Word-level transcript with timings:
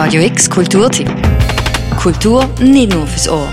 Radio 0.00 0.22
X 0.22 0.48
Kulturtipp. 0.48 1.10
Kultur 2.00 2.44
nicht 2.60 2.94
nur 2.94 3.04
fürs 3.04 3.28
Ohr. 3.28 3.48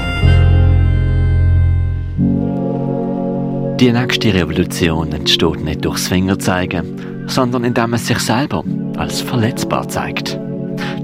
Die 3.79 3.91
nächste 3.91 4.31
Revolution 4.31 5.11
entsteht 5.11 5.63
nicht 5.63 5.83
durchs 5.83 6.07
Fingerzeigen, 6.07 7.25
sondern 7.25 7.63
indem 7.63 7.89
man 7.89 7.99
sich 7.99 8.19
selber 8.19 8.63
als 8.95 9.21
verletzbar 9.21 9.89
zeigt. 9.89 10.39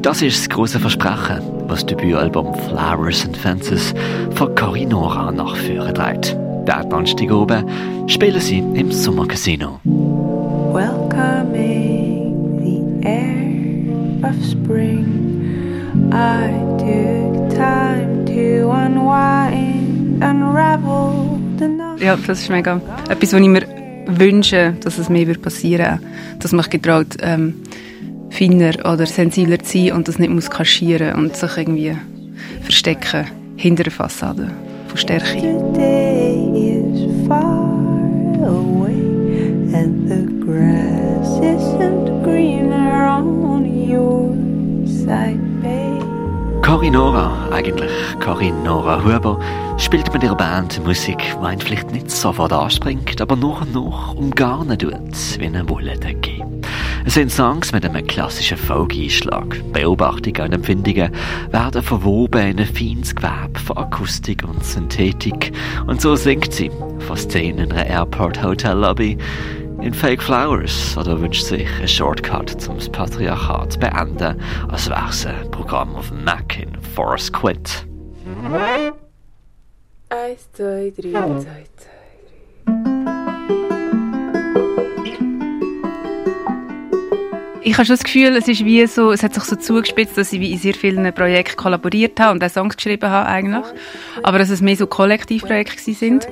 Das 0.03 0.21
ist 0.21 0.41
das 0.41 0.49
große 0.49 0.79
Versprechen, 0.79 1.41
was 1.65 1.79
das 1.79 1.87
Debütalbum 1.87 2.53
Flowers 2.69 3.25
and 3.25 3.35
Fences 3.35 3.95
von 4.35 4.53
Corinora 4.53 5.31
nachführen 5.31 5.95
trägt. 5.95 6.37
Der 6.67 6.83
Donnerstag 6.83 7.31
oben 7.31 7.65
spielen 8.07 8.39
sie 8.39 8.59
im 8.75 8.91
Sommercasino. 8.91 9.79
Welcoming 10.71 12.29
the 12.59 13.07
air 13.07 13.41
of 14.23 14.35
spring, 14.45 15.30
I 16.13 16.49
took 16.77 17.55
time 17.55 18.25
to 18.25 18.69
unwind, 18.69 20.21
unravel 20.23 21.39
the 21.57 21.67
knot. 21.67 22.01
Ja, 22.01 22.17
das 22.17 22.41
ist 22.41 22.49
mega 22.49 22.81
etwas, 23.09 23.33
was 23.33 23.39
ich 23.39 23.47
mir 23.47 23.63
wünsche, 24.07 24.73
dass 24.83 24.97
es 24.97 25.09
mehr 25.09 25.33
passieren 25.37 25.99
Dass 26.39 26.51
man 26.51 26.63
sich 26.63 26.71
getraut, 26.71 27.17
ähm, 27.21 27.55
feiner 28.29 28.73
oder 28.91 29.05
sensibler 29.05 29.59
zu 29.59 29.77
sein 29.77 29.93
und 29.93 30.07
das 30.07 30.19
nicht 30.19 30.31
muss 30.31 30.49
kaschieren 30.49 31.15
und 31.15 31.35
sich 31.35 31.57
irgendwie 31.57 31.95
verstecken 32.61 33.25
hinter 33.55 33.83
der 33.83 33.91
Fassade 33.91 34.47
von 34.87 34.97
Stärke. 34.97 35.37
Away, 38.43 38.91
your 43.91 44.33
side. 44.85 45.40
Corinora, 46.81 47.47
eigentlich 47.51 47.91
Corinora 48.19 49.03
Huber, 49.05 49.39
spielt 49.77 50.11
mit 50.13 50.23
ihrer 50.23 50.35
Band 50.35 50.83
Musik, 50.83 51.19
die 51.19 51.45
einen 51.45 51.61
vielleicht 51.61 51.91
nicht 51.91 52.09
sofort 52.09 52.51
anspringt, 52.51 53.21
aber 53.21 53.35
und 53.35 53.71
nach 53.71 54.15
umgarnen 54.15 54.79
tut, 54.79 54.95
wie 55.37 55.45
eine 55.45 55.69
Wolldecke. 55.69 56.43
Es 57.05 57.13
sind 57.13 57.31
Songs 57.31 57.71
mit 57.71 57.85
einem 57.85 58.07
klassischen 58.07 58.57
Folk-Einschlag. 58.57 59.61
Beobachtungen 59.73 60.41
und 60.41 60.53
Empfindungen 60.53 61.11
werden 61.51 61.83
verwoben 61.83 62.47
in 62.47 62.59
ein 62.59 62.65
feines 62.65 63.15
Gewebe 63.15 63.59
von 63.63 63.77
Akustik 63.77 64.43
und 64.43 64.65
Synthetik. 64.65 65.51
Und 65.85 66.01
so 66.01 66.15
singt 66.15 66.51
sie 66.51 66.71
von 66.97 67.15
Szenen 67.15 67.65
in 67.65 67.71
einer 67.73 67.85
Airport-Hotel-Lobby 67.85 69.19
in 69.81 69.93
Fake 69.93 70.21
Flowers 70.21 70.95
oder 70.97 71.19
wünscht 71.19 71.43
sich 71.43 71.67
einen 71.77 71.87
Shortcut, 71.87 72.67
um 72.69 72.77
das 72.77 72.89
Patriarchat 72.89 73.73
zu 73.73 73.79
beenden, 73.79 74.39
als 74.69 74.89
wäre 74.89 75.09
es 75.09 75.25
ein 75.25 75.49
Programm 75.51 75.95
auf 75.95 76.09
dem 76.09 76.23
Mac 76.23 76.59
in 76.59 76.79
Forest 76.95 77.33
Quit. 77.33 77.87
Eins, 80.09 80.51
zwei, 80.53 80.93
drei, 80.95 81.11
zwei, 81.11 81.65
zwei. 81.77 82.01
Ich 87.63 87.77
habe 87.77 87.85
schon 87.85 87.95
das 87.95 88.03
Gefühl, 88.03 88.35
es 88.35 88.47
ist 88.47 88.65
wie 88.65 88.85
so, 88.87 89.11
es 89.11 89.23
hat 89.23 89.33
sich 89.33 89.43
so 89.43 89.55
zugespitzt, 89.55 90.17
dass 90.17 90.33
ich 90.33 90.39
wie 90.39 90.51
in 90.51 90.57
sehr 90.57 90.73
vielen 90.73 91.13
Projekten 91.13 91.55
kollaboriert 91.55 92.19
habe 92.19 92.33
und 92.33 92.43
auch 92.43 92.49
Songs 92.49 92.75
geschrieben 92.75 93.09
habe 93.09 93.27
eigentlich. 93.27 93.65
Aber 94.23 94.39
dass 94.39 94.49
es 94.49 94.61
mehr 94.61 94.75
so 94.75 94.87
Kollektivprojekte 94.87 95.93
sind. 95.93 96.27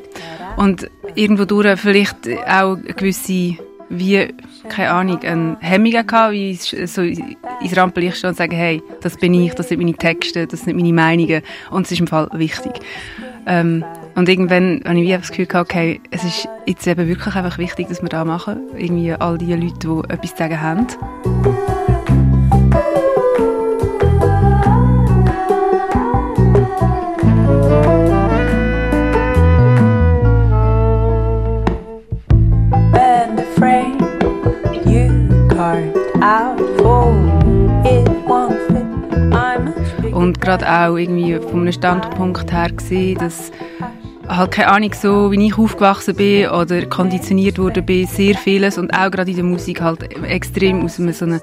Und 0.58 0.90
irgendwo 1.16 1.46
durch 1.46 1.80
vielleicht 1.80 2.28
auch 2.48 2.76
eine 2.76 2.94
gewisse, 2.94 3.58
wie, 3.90 4.28
keine 4.70 4.92
Ahnung, 4.92 5.20
eine 5.22 5.58
Hemmung 5.60 5.92
gehabt, 5.92 6.34
wie 6.34 6.56
so 6.56 7.02
ins 7.02 7.76
Rampenlicht 7.76 8.18
stehen 8.18 8.30
und 8.30 8.38
sagen, 8.38 8.56
hey, 8.56 8.82
das 9.02 9.18
bin 9.18 9.34
ich, 9.34 9.54
das 9.54 9.70
sind 9.70 9.80
meine 9.80 9.94
Texte, 9.94 10.48
das 10.48 10.62
sind 10.62 10.76
meine 10.76 10.94
Meinungen 10.94 11.42
und 11.72 11.86
es 11.86 11.92
ist 11.92 12.00
im 12.00 12.08
Fall 12.08 12.30
wichtig. 12.34 12.74
Ähm, 13.46 13.84
und 14.16 14.28
irgendwann 14.28 14.82
habe 14.86 15.00
ich 15.00 15.08
wie 15.08 15.12
das 15.14 15.30
Gefühl 15.30 15.46
gehabt, 15.46 15.72
okay, 15.72 16.02
es 16.12 16.24
ist 16.24 16.48
jetzt 16.66 16.86
eben 16.88 17.08
wirklich 17.08 17.36
einfach 17.36 17.58
wichtig, 17.58 17.88
dass 17.88 18.02
wir 18.02 18.10
das 18.10 18.26
machen. 18.26 18.60
Irgendwie 18.76 19.14
all 19.14 19.38
die 19.38 19.54
Leute, 19.54 19.80
die 19.80 20.14
etwas 20.14 20.32
zu 20.32 20.38
sagen 20.38 20.62
haben. 20.62 20.88
Und 40.14 40.42
gerade 40.42 40.70
auch 40.70 40.98
irgendwie 40.98 41.36
von 41.36 41.62
einem 41.62 41.72
Standpunkt 41.72 42.52
her 42.52 42.70
gesehen, 42.72 43.18
dass 43.18 43.52
halt 44.28 44.52
keine 44.52 44.70
Ahnung, 44.70 44.94
so 44.94 45.32
wie 45.32 45.48
ich 45.48 45.58
aufgewachsen 45.58 46.16
bin 46.16 46.50
oder 46.50 46.86
konditioniert 46.86 47.58
worden 47.58 47.86
bin, 47.86 48.06
sehr 48.06 48.36
vieles 48.36 48.78
und 48.78 48.92
auch 48.92 49.10
gerade 49.10 49.32
in 49.32 49.38
der 49.38 49.46
Musik 49.46 49.82
halt 49.82 50.04
extrem 50.24 50.84
aus 50.84 51.00
einer, 51.00 51.14
so 51.14 51.26
einer, 51.26 51.42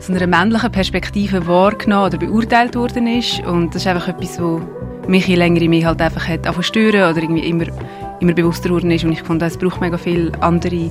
so 0.00 0.12
einer 0.12 0.26
männlichen 0.26 0.72
Perspektive 0.72 1.46
wahrgenommen 1.46 2.06
oder 2.06 2.18
beurteilt 2.18 2.74
worden 2.74 3.06
ist. 3.06 3.44
Und 3.44 3.74
das 3.74 3.82
ist 3.82 3.88
einfach 3.88 4.08
etwas, 4.08 4.40
wo 4.40 4.60
mich 5.08 5.26
je 5.26 5.34
länger 5.34 5.68
mehr 5.68 5.88
halt 5.88 6.00
einfach 6.00 6.26
hat 6.28 6.46
stören 6.64 7.10
oder 7.10 7.22
irgendwie 7.22 7.48
immer, 7.48 7.66
immer 8.20 8.32
bewusster 8.32 8.68
geworden 8.68 8.90
ist. 8.90 9.04
Und 9.04 9.12
ich 9.12 9.22
fand, 9.22 9.42
es 9.42 9.56
braucht 9.56 9.80
mega 9.80 9.98
viele 9.98 10.32
andere, 10.40 10.90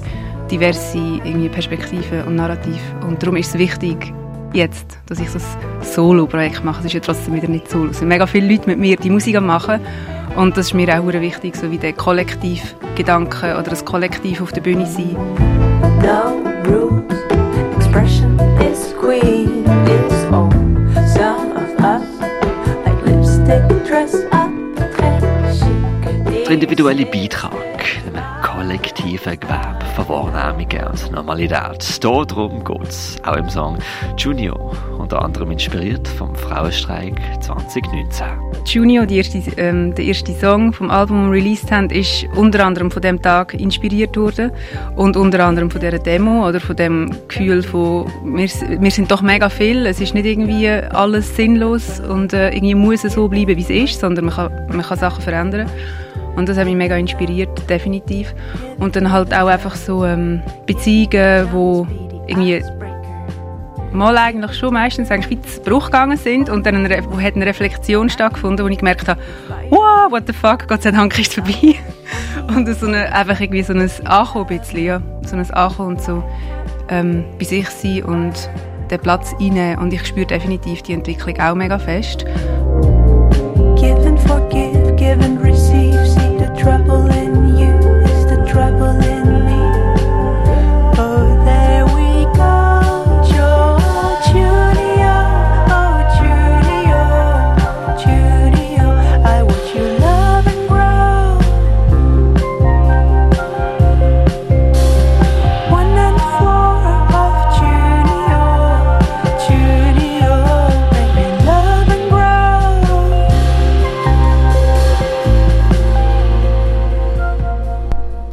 diverse 0.52 0.98
irgendwie 0.98 1.50
Perspektiven 1.50 2.24
und 2.24 2.36
Narrative. 2.36 2.80
Und 3.08 3.24
darum 3.24 3.38
ist 3.38 3.50
es 3.50 3.58
wichtig, 3.58 4.14
jetzt, 4.54 5.00
dass 5.08 5.20
ich 5.20 5.30
so 5.30 5.40
ein 5.40 5.84
Solo-Projekt 5.84 6.64
mache. 6.64 6.80
Es 6.80 6.86
ist 6.88 6.94
ja 6.94 7.00
trotzdem 7.00 7.36
wieder 7.36 7.48
nicht 7.48 7.70
Solo. 7.70 7.92
Es 7.92 8.00
sind 8.00 8.10
mega 8.10 8.28
viele 8.28 8.52
Leute 8.52 8.68
mit 8.68 8.78
mir, 8.78 8.98
die 8.98 9.10
Musik 9.10 9.40
machen. 9.40 9.80
Und 10.36 10.58
das 10.58 10.68
ist 10.68 10.74
mir 10.74 11.00
auch 11.00 11.06
wichtig, 11.06 11.56
so 11.56 11.72
wie 11.72 11.78
der 11.78 11.94
Kollektivgedanke 11.94 13.54
oder 13.54 13.70
das 13.70 13.86
Kollektiv 13.86 14.42
auf 14.42 14.52
der 14.52 14.62
Bühne 14.62 14.86
sein. 14.86 15.16
No 16.02 16.41
Der 26.52 26.56
individuelle 26.56 27.06
Beitrag 27.06 27.54
in 28.06 28.14
einem 28.14 28.42
kollektiven 28.44 29.40
Gewebe 29.40 29.86
von 29.96 30.10
Wahrnehmungen 30.10 30.86
und 30.86 31.12
Normalität. 31.14 32.04
Darum 32.04 32.62
geht 32.66 32.90
es 32.90 33.18
auch 33.24 33.38
im 33.38 33.50
Song 33.50 33.78
Junior, 34.18 34.76
unter 35.00 35.22
anderem 35.24 35.52
inspiriert 35.52 36.06
vom 36.10 36.36
Frauenstreik 36.36 37.16
2019. 37.40 38.28
Junior, 38.66 39.10
erste, 39.10 39.38
ähm, 39.56 39.96
der 39.96 40.04
erste 40.04 40.34
Song 40.34 40.74
vom 40.74 40.92
Album, 40.92 41.32
wir 41.32 41.38
released 41.38 41.72
haben, 41.72 41.90
ist 41.90 42.26
unter 42.36 42.66
anderem 42.66 42.92
von 42.92 43.02
dem 43.02 43.22
Tag 43.22 43.54
inspiriert 43.54 44.18
worden 44.18 44.52
und 44.98 45.16
unter 45.16 45.46
anderem 45.46 45.72
von 45.72 45.80
dieser 45.80 46.00
Demo 46.00 46.50
oder 46.50 46.60
von 46.60 46.76
dem 46.76 47.16
Gefühl 47.30 47.64
von 47.64 48.12
wir, 48.26 48.50
wir 48.82 48.92
sind 48.92 49.10
doch 49.10 49.22
mega 49.22 49.48
viel, 49.48 49.86
es 49.86 50.02
ist 50.02 50.14
nicht 50.14 50.26
irgendwie 50.26 50.68
alles 50.68 51.34
sinnlos 51.34 52.02
und 52.02 52.34
äh, 52.34 52.50
irgendwie 52.50 52.76
muss 52.76 53.06
es 53.06 53.14
so 53.14 53.30
bleiben, 53.30 53.56
wie 53.56 53.62
es 53.62 53.70
ist, 53.70 54.02
sondern 54.02 54.26
man 54.26 54.36
kann, 54.36 54.52
man 54.68 54.82
kann 54.82 54.98
Sachen 54.98 55.22
verändern. 55.22 55.70
Und 56.36 56.48
das 56.48 56.58
hat 56.58 56.66
mich 56.66 56.76
mega 56.76 56.96
inspiriert, 56.96 57.70
definitiv. 57.70 58.34
Und 58.80 58.96
dann 58.96 59.12
halt 59.12 59.34
auch 59.34 59.48
einfach 59.48 59.76
so 59.76 60.06
ähm, 60.06 60.42
Beziehungen, 60.66 61.48
wo 61.52 61.88
irgendwie 62.28 62.64
mal 63.92 64.18
eigentlich 64.18 64.54
schon 64.54 64.74
meistens 64.74 65.12
eigentlich 65.12 65.42
zu 65.44 65.62
Bruch 65.62 65.86
gegangen 65.86 66.18
sind 66.18 66.50
und 66.50 66.66
dann 66.66 66.76
eine, 66.76 67.04
wo 67.10 67.20
hat 67.20 67.36
eine 67.36 67.46
Reflexion 67.46 68.10
stattgefunden, 68.10 68.66
wo 68.66 68.70
ich 68.70 68.78
gemerkt 68.78 69.08
habe, 69.08 69.20
wow, 69.70 70.10
what 70.10 70.24
the 70.28 70.34
fuck, 70.34 70.68
Gott 70.68 70.84
sei 70.84 70.92
Dank 70.92 71.18
ist 71.20 71.30
es 71.30 71.34
vorbei. 71.36 71.76
Und 72.56 72.68
so 72.76 72.88
eine, 72.88 73.14
einfach 73.14 73.40
irgendwie 73.40 73.64
so 73.64 73.74
ein 73.74 73.90
Ankommen 74.06 74.48
bisschen, 74.48 74.84
ja. 74.84 75.02
So 75.26 75.36
ein 75.36 75.52
Ankommen 75.52 75.90
und 75.90 76.02
so 76.02 76.24
ähm, 76.90 77.24
bei 77.40 77.46
sich 77.46 77.70
sein 77.70 78.04
und 78.04 78.50
den 78.90 79.00
Platz 79.00 79.34
einnehmen. 79.40 79.80
Und 79.80 79.94
ich 79.94 80.06
spüre 80.06 80.26
definitiv 80.26 80.82
die 80.82 80.94
Entwicklung 80.94 81.40
auch 81.40 81.56
mega 81.56 81.80
fest. 81.80 82.26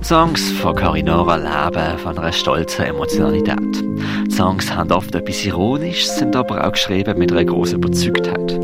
Songs 0.08 0.52
von 0.52 0.74
Corinora 0.74 1.36
leben 1.36 1.98
von 1.98 2.16
einer 2.16 2.32
stolzen 2.32 2.86
Emotionalität. 2.86 3.84
Das 4.26 4.36
Songs 4.36 4.74
haben 4.74 4.90
oft 4.90 5.14
etwas 5.14 5.44
Ironisches, 5.44 6.16
sind 6.16 6.34
aber 6.34 6.66
auch 6.66 6.72
geschrieben 6.72 7.18
mit 7.18 7.30
einer 7.30 7.44
großen 7.44 7.76
Überzeugtheit. 7.76 8.58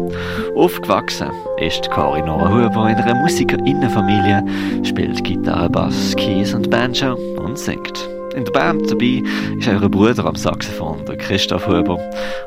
Aufgewachsen 0.57 1.29
ist 1.59 1.91
Cory 1.91 2.23
Nora 2.23 2.49
Huber 2.49 2.89
in 2.89 2.97
einer 2.97 3.17
Musikerinnenfamilie, 3.17 4.43
spielt 4.85 5.23
Gitarre, 5.23 5.69
Bass, 5.69 6.17
Keys 6.17 6.55
und 6.55 6.71
Banjo 6.71 7.13
und 7.37 7.59
singt. 7.59 8.09
In 8.35 8.45
der 8.45 8.51
Band 8.51 8.91
dabei 8.91 9.23
ist 9.59 9.69
ihr 9.69 9.89
Bruder 9.89 10.27
am 10.27 10.35
Saxophon, 10.35 11.05
der 11.07 11.17
Christoph 11.17 11.69
Huber, 11.69 11.99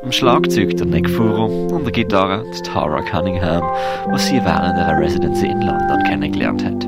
am 0.03 0.11
Schlagzeug 0.11 0.75
der 0.75 0.85
Nick 0.85 1.09
Furo 1.09 1.45
und 1.45 1.85
der 1.85 1.93
Gitarre 1.93 2.43
die 2.53 2.61
Tara 2.61 3.01
Cunningham, 3.03 3.63
was 4.09 4.27
sie 4.27 4.43
während 4.43 4.77
ihrer 4.77 4.99
Residency 4.99 5.45
in 5.47 5.61
London 5.61 6.03
kennengelernt 6.03 6.65
hat. 6.65 6.87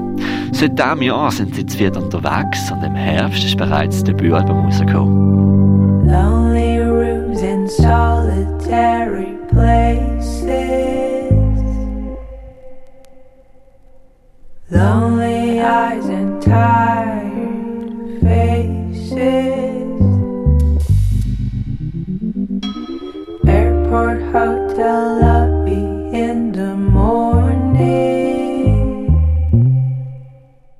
Seit 0.52 0.78
diesem 0.78 1.02
Jahr 1.02 1.32
sind 1.32 1.56
sie 1.56 1.80
wieder 1.80 2.04
unterwegs 2.04 2.72
und 2.72 2.84
im 2.84 2.96
Herbst 2.96 3.46
ist 3.46 3.58
bereits 3.58 4.04
das 4.04 4.04
Debütalbum 4.04 4.66
rausgekommen. 4.66 6.10
Lonely 6.10 6.82
rooms 6.82 7.42
in 7.42 7.68
solitary 7.68 8.09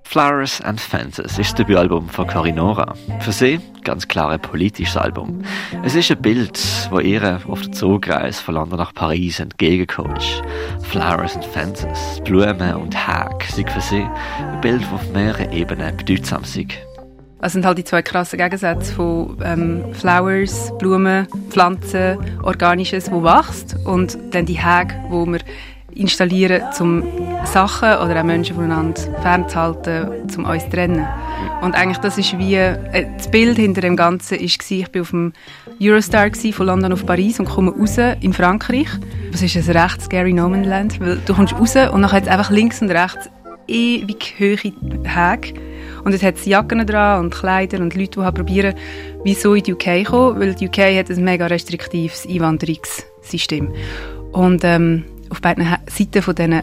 Flowers 0.10 0.60
and 0.62 0.82
Fences 0.82 1.38
ist 1.38 1.52
das 1.52 1.54
Debütalbum 1.54 2.10
von 2.10 2.26
Corinora. 2.26 2.96
Für 3.20 3.32
sie 3.32 3.60
ganz 3.84 4.08
klar 4.08 4.32
ein 4.32 4.42
politisches 4.42 4.98
Album. 4.98 5.44
Es 5.84 5.94
ist 5.94 6.10
ein 6.10 6.20
Bild, 6.20 6.60
wo 6.90 7.00
ihr 7.00 7.40
auf 7.48 7.62
der 7.62 7.72
Zugreise 7.74 8.42
von 8.42 8.56
London 8.56 8.80
nach 8.80 8.92
Paris 8.92 9.40
entgegengekommen 9.40 10.16
ist. 10.16 10.42
Flowers 10.82 11.36
and 11.36 11.46
Fences, 11.46 12.20
Blumen 12.24 12.74
und 12.74 13.08
Hag 13.08 13.44
sind 13.44 13.70
für 13.70 13.82
sie 13.82 14.02
ein 14.40 14.62
Bild, 14.62 14.82
das 14.82 14.94
auf 14.94 15.14
mehreren 15.14 15.52
Ebenen 15.52 15.96
bedeutsam 15.96 16.42
ist. 16.42 16.58
Das 17.40 17.54
sind 17.54 17.64
halt 17.64 17.78
die 17.78 17.84
zwei 17.84 18.02
krassen 18.02 18.40
Gegensätze 18.40 18.92
von 18.92 19.38
ähm, 19.44 19.94
Flowers, 19.94 20.76
Blumen, 20.80 21.28
Pflanzen, 21.52 22.18
Organisches, 22.42 23.12
wo 23.12 23.22
wächst 23.22 23.76
und 23.86 24.18
dann 24.32 24.48
die 24.48 24.60
Häge, 24.60 24.96
wo 25.10 25.28
wir 25.28 25.42
installieren, 26.00 26.64
um 26.80 27.04
Sachen 27.46 27.90
oder 27.90 28.20
auch 28.20 28.24
Menschen 28.24 28.56
voneinander 28.56 29.00
fernzuhalten, 29.22 30.08
um 30.38 30.46
uns 30.46 30.64
zu 30.64 30.70
trennen. 30.70 31.06
Und 31.62 31.76
eigentlich 31.76 31.98
das 31.98 32.18
ist 32.18 32.38
wie, 32.38 32.56
äh, 32.56 33.06
das 33.18 33.30
Bild 33.30 33.58
hinter 33.58 33.82
dem 33.82 33.96
Ganzen 33.96 34.38
war, 34.38 34.42
ich 34.42 34.58
war 34.60 35.02
auf 35.02 35.10
dem 35.10 35.34
Eurostar 35.82 36.30
gewesen, 36.30 36.54
von 36.54 36.68
London 36.68 36.94
auf 36.94 37.06
Paris 37.06 37.40
und 37.40 37.50
komme 37.50 37.72
raus 37.72 37.98
in 38.22 38.34
Frankreich. 38.34 38.88
Das 39.32 39.42
ist 39.42 39.56
ein 39.56 39.78
recht 39.78 40.02
scary 40.02 40.34
No 40.34 40.50
Man's 40.50 40.68
Land, 40.68 41.00
weil 41.00 41.20
du 41.26 41.34
kommst 41.34 41.54
raus 41.54 41.76
und 41.76 42.02
dann 42.02 42.12
hat 42.12 42.24
es 42.24 42.30
einfach 42.30 42.50
links 42.50 42.82
und 42.82 42.92
rechts 42.92 43.30
ewig 43.68 44.36
hohe 44.40 44.58
Häge. 44.58 45.54
Und 46.04 46.14
es 46.14 46.24
hat 46.24 46.44
Jacken 46.46 46.86
dran 46.86 47.26
und 47.26 47.34
Kleider 47.34 47.80
und 47.80 47.96
Leute, 47.96 48.20
die 48.20 48.22
halt 48.22 48.36
probieren, 48.36 48.74
wieso 49.24 49.54
in 49.54 49.64
die 49.64 49.74
UK 49.74 50.06
kommen, 50.06 50.40
weil 50.40 50.56
die 50.56 50.68
UK 50.68 50.78
hat 50.98 51.10
ein 51.10 51.24
mega 51.24 51.46
restriktives 51.48 52.26
Einwanderungssystem. 52.28 53.74
Und 54.32 54.64
ähm, 54.64 55.06
auf 55.30 55.42
beiden 55.42 55.66
Seiten 55.88 56.22
von 56.22 56.36
diesen 56.36 56.62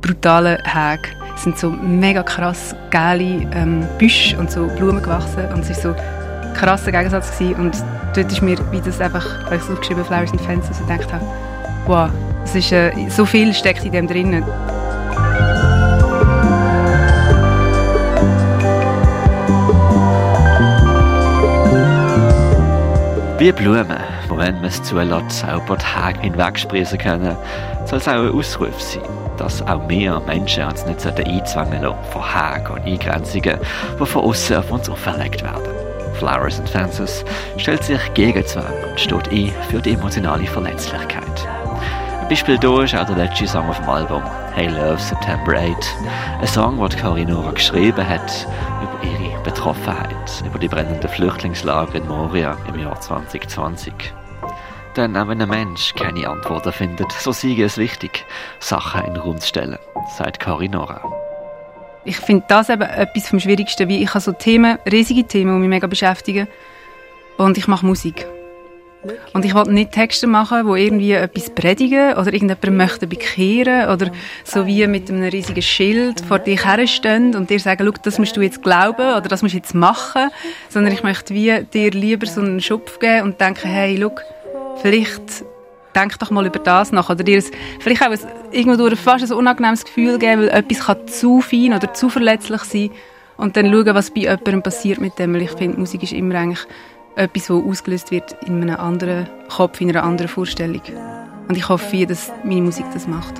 brutalen 0.00 0.58
Hägen 0.64 1.16
sind 1.36 1.58
so 1.58 1.70
mega 1.70 2.22
krass 2.22 2.74
geile 2.90 3.46
ähm, 3.52 3.86
Büsche 3.98 4.36
und 4.38 4.50
so 4.50 4.66
Blumen 4.66 5.02
gewachsen 5.02 5.44
und 5.54 5.60
es 5.60 5.84
war 5.84 5.94
so 5.94 6.00
ein 6.00 6.54
krasser 6.54 6.90
Gegensatz 6.90 7.36
gewesen. 7.38 7.60
und 7.60 7.84
dort 8.14 8.32
ist 8.32 8.42
mir, 8.42 8.58
wie 8.70 8.80
das 8.80 9.00
einfach, 9.00 9.24
weil 9.48 9.58
ich 9.58 9.64
es 9.64 9.70
aufgeschrieben 9.70 10.04
Flowers 10.04 10.32
and 10.32 10.40
Fences, 10.40 10.80
und 10.80 10.88
gedacht 10.88 11.12
habe, 11.12 11.24
wow, 11.86 12.10
es 12.44 12.54
ist, 12.54 12.72
äh, 12.72 12.92
so 13.08 13.24
viel 13.24 13.54
steckt 13.54 13.84
in 13.84 13.92
dem 13.92 14.06
drinnen. 14.08 14.44
Wie 23.38 23.52
Blumen, 23.52 24.17
wenn 24.36 24.56
man 24.56 24.64
es 24.64 24.82
zulässt, 24.82 25.44
auch 25.44 25.64
über 25.64 25.76
die 25.76 25.84
Häge 25.84 26.20
hinwegsprießen 26.20 26.98
können, 26.98 27.36
soll 27.86 27.98
es 27.98 28.08
auch 28.08 28.12
ein 28.12 28.32
Ausruf 28.32 28.80
sein, 28.80 29.02
dass 29.36 29.62
auch 29.62 29.88
wir 29.88 30.20
Menschen 30.26 30.64
uns 30.64 30.84
nicht 30.86 31.06
einzwängen 31.06 31.82
lassen 31.82 31.96
von 32.10 32.22
Hägen 32.22 32.72
und 32.72 32.84
Eingrenzungen, 32.84 33.58
die 34.00 34.06
von 34.06 34.24
außen 34.24 34.56
auf 34.56 34.70
uns 34.70 34.90
auferlegt 34.90 35.42
werden. 35.42 35.78
Flowers 36.18 36.58
and 36.58 36.68
Fences 36.68 37.24
stellt 37.56 37.84
sich 37.84 38.00
gegen 38.14 38.44
Zwang 38.44 38.64
und 38.90 39.00
steht 39.00 39.30
ein 39.30 39.52
für 39.70 39.80
die 39.80 39.92
emotionale 39.92 40.46
Verletzlichkeit. 40.46 41.48
Ein 42.20 42.28
Beispiel 42.28 42.58
hier 42.58 42.82
ist 42.82 42.94
auch 42.94 43.06
der 43.06 43.16
letzte 43.16 43.46
Song 43.46 43.68
auf 43.68 43.78
dem 43.78 43.88
Album, 43.88 44.22
Hey 44.54 44.66
Love 44.66 44.98
September 44.98 45.52
8. 45.52 45.66
Ein 46.40 46.46
Song, 46.46 46.76
den 46.76 46.98
Carinora 46.98 47.52
geschrieben 47.52 48.06
hat 48.06 48.46
über 48.82 49.04
ihre 49.04 49.42
Betroffenheit, 49.44 50.14
über 50.46 50.58
die 50.58 50.68
brennenden 50.68 51.08
Flüchtlingslager 51.08 51.96
in 51.96 52.06
Moria 52.06 52.56
im 52.68 52.78
Jahr 52.78 53.00
2020. 53.00 53.92
Denn 54.96 55.16
auch 55.16 55.28
wenn 55.28 55.40
ein 55.40 55.48
Mensch 55.48 55.94
keine 55.94 56.28
Antworten 56.28 56.72
findet, 56.72 57.10
so 57.12 57.32
sei 57.32 57.56
es 57.60 57.78
wichtig, 57.78 58.24
Sachen 58.58 59.04
in 59.04 59.14
den 59.14 59.22
Raum 59.22 59.38
zu 59.38 59.46
stellen, 59.46 59.78
sagt 60.16 60.40
Carinora. 60.40 61.02
Ich 62.04 62.18
finde 62.18 62.44
das 62.48 62.68
eben 62.68 62.82
etwas 62.82 63.28
vom 63.28 63.40
Schwierigsten, 63.40 63.88
wie 63.88 64.02
ich 64.02 64.08
habe 64.10 64.20
so 64.20 64.32
Themen, 64.32 64.78
riesige 64.90 65.24
Themen, 65.24 65.54
die 65.54 65.60
mich 65.60 65.68
mega 65.68 65.86
beschäftigen 65.86 66.48
und 67.36 67.58
ich 67.58 67.68
mache 67.68 67.86
Musik. 67.86 68.26
Und 69.32 69.44
ich 69.44 69.54
wollte 69.54 69.72
nicht 69.72 69.92
Texte 69.92 70.26
machen, 70.26 70.66
wo 70.66 70.74
irgendwie 70.74 71.12
etwas 71.12 71.50
predigen 71.50 72.14
oder 72.14 72.32
irgendjemanden 72.32 72.76
möchten 72.76 73.08
bekehren 73.08 73.88
oder 73.90 74.10
so 74.44 74.66
wie 74.66 74.86
mit 74.86 75.08
einem 75.08 75.22
riesigen 75.22 75.62
Schild 75.62 76.20
vor 76.20 76.40
dich 76.40 76.64
herstehen 76.64 77.36
und 77.36 77.48
dir 77.48 77.60
sagen, 77.60 77.84
schau, 77.86 78.00
das 78.02 78.18
musst 78.18 78.36
du 78.36 78.40
jetzt 78.40 78.62
glauben 78.62 79.14
oder 79.14 79.28
das 79.28 79.42
musst 79.42 79.54
du 79.54 79.58
jetzt 79.58 79.74
machen, 79.74 80.30
sondern 80.68 80.92
ich 80.92 81.04
möchte 81.04 81.32
wie 81.32 81.64
dir 81.72 81.90
lieber 81.92 82.26
so 82.26 82.40
einen 82.40 82.60
Schupf 82.60 82.98
geben 82.98 83.22
und 83.22 83.40
denken, 83.40 83.68
hey, 83.68 83.96
schau, 84.00 84.16
vielleicht 84.82 85.44
denk 85.94 86.18
doch 86.18 86.30
mal 86.30 86.46
über 86.46 86.58
das 86.58 86.92
nach. 86.92 87.08
Oder 87.08 87.22
dir 87.24 87.38
ein, 87.38 87.44
vielleicht 87.80 88.02
auch 88.02 88.10
ein, 88.10 88.18
irgendwo 88.50 88.88
durch 88.88 89.00
fast 89.00 89.30
ein 89.30 89.36
unangenehmes 89.36 89.84
Gefühl 89.84 90.18
geben, 90.18 90.42
weil 90.42 90.48
etwas 90.48 90.86
kann 90.86 91.08
zu 91.08 91.40
fein 91.40 91.72
oder 91.72 91.94
zu 91.94 92.08
verletzlich 92.08 92.62
sein. 92.62 92.90
Und 93.36 93.56
dann 93.56 93.70
schauen, 93.70 93.94
was 93.94 94.10
bei 94.10 94.22
jemandem 94.22 94.62
passiert 94.62 95.00
mit 95.00 95.18
dem, 95.18 95.34
weil 95.34 95.42
ich 95.42 95.52
finde, 95.52 95.78
Musik 95.78 96.02
ist 96.02 96.12
immer 96.12 96.34
eigentlich 96.34 96.66
etwas, 97.18 97.50
was 97.50 97.64
ausgelöst 97.64 98.10
wird 98.10 98.36
in 98.46 98.62
einem 98.62 98.76
anderen 98.76 99.28
Kopf, 99.48 99.80
in 99.80 99.90
einer 99.90 100.04
anderen 100.04 100.28
Vorstellung. 100.28 100.82
Und 101.48 101.56
ich 101.56 101.68
hoffe, 101.68 102.06
dass 102.06 102.30
meine 102.44 102.62
Musik 102.62 102.86
das 102.92 103.06
macht. 103.06 103.34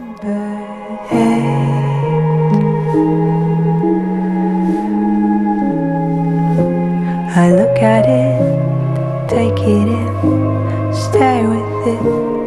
I 7.36 7.50
look 7.52 7.78
at 7.80 8.04
it, 8.06 9.28
take 9.28 9.60
it 9.62 9.86
in, 9.86 10.92
stay 10.92 11.46
with 11.46 11.86
it, 11.86 12.02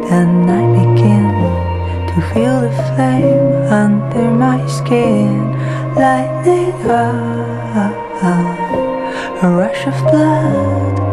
then 0.08 0.50
I 0.50 0.66
begin 0.76 1.32
to 2.08 2.20
feel 2.34 2.60
the 2.60 2.70
flame 2.94 3.72
under 3.72 4.30
my 4.30 4.60
skin, 4.68 5.56
lighting 5.94 6.72
up. 6.90 7.32
A 9.42 9.48
rush 9.48 9.86
of 9.88 9.94
blood, 10.12 11.11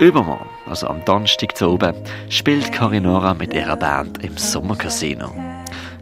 Übermorgen, 0.00 0.46
also 0.66 0.86
am 0.86 1.04
Donnerstag 1.04 1.56
zu 1.56 1.70
oben, 1.70 1.92
spielt 2.28 2.72
Carinora 2.72 3.34
mit 3.34 3.52
ihrer 3.52 3.76
Band 3.76 4.22
im 4.22 4.36
Sommercasino. 4.36 5.32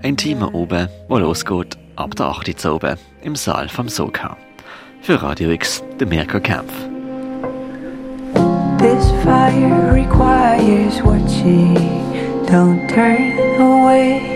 Ein 0.02 0.18
Team 0.18 0.42
oben, 0.42 0.88
wo 1.08 1.16
losgeht 1.16 1.78
ab 1.96 2.14
der 2.14 2.26
8. 2.26 2.48
Uhr 2.48 2.56
zu 2.56 2.74
oben 2.74 2.98
im 3.22 3.34
Saal 3.34 3.70
vom 3.70 3.88
Soka. 3.88 4.36
Für 5.00 5.22
Radio 5.22 5.50
X, 5.50 5.82
der 5.98 6.06
Mirko 6.06 6.40
Kempf. 6.40 6.74
This 8.78 9.10
fire 9.24 9.90
requires 9.90 11.02
watching. 11.02 11.74
Don't 12.46 12.86
turn 12.88 13.32
away. 13.58 14.35